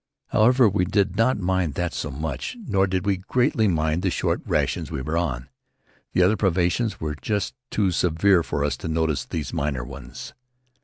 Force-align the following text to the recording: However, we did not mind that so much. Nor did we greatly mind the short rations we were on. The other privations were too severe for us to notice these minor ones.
However, 0.29 0.67
we 0.67 0.83
did 0.83 1.15
not 1.15 1.37
mind 1.37 1.75
that 1.75 1.93
so 1.93 2.09
much. 2.09 2.57
Nor 2.65 2.87
did 2.87 3.05
we 3.05 3.17
greatly 3.17 3.67
mind 3.67 4.01
the 4.01 4.09
short 4.09 4.41
rations 4.47 4.89
we 4.89 5.03
were 5.03 5.15
on. 5.15 5.47
The 6.13 6.23
other 6.23 6.35
privations 6.35 6.99
were 6.99 7.13
too 7.13 7.91
severe 7.91 8.41
for 8.41 8.65
us 8.65 8.77
to 8.77 8.87
notice 8.87 9.25
these 9.25 9.53
minor 9.53 9.83
ones. 9.83 10.33